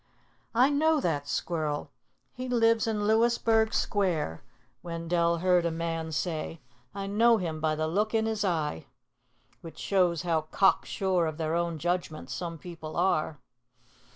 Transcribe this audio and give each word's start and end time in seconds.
"I 0.55 0.71
know 0.71 0.99
that 0.99 1.27
squirrel. 1.27 1.91
He 2.33 2.49
lives 2.49 2.87
in 2.87 3.05
Louisburg 3.05 3.71
Square," 3.71 4.43
Wendell 4.81 5.37
heard 5.37 5.63
a 5.63 5.69
man 5.69 6.11
say. 6.11 6.59
"I 6.95 7.05
know 7.05 7.37
him 7.37 7.59
by 7.61 7.75
the 7.75 7.85
look 7.87 8.15
in 8.15 8.25
his 8.25 8.43
eye." 8.43 8.87
Which 9.61 9.77
shows 9.77 10.23
how 10.23 10.47
cocksure 10.49 11.27
of 11.27 11.37
their 11.37 11.53
own 11.53 11.77
judgments 11.77 12.33
some 12.33 12.57
people 12.57 12.97
are. 12.97 13.37